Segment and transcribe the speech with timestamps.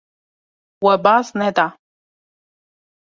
[0.85, 1.67] We baz neda.